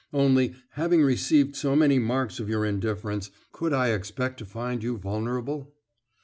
[0.13, 4.97] Only, having received so many marks of your indifference, could I expect to find you
[4.97, 5.75] vulnerable?"